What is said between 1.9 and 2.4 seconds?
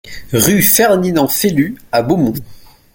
à Beaumont